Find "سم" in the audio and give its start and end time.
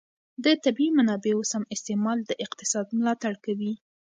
1.51-1.63